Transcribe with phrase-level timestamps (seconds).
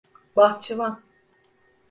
[0.35, 0.99] Bahçıvan…